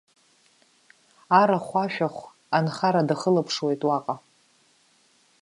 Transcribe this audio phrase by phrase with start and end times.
[1.39, 2.23] Арахә-ашәахә,
[2.57, 4.15] анхара дахылаԥшуеит уаҟа.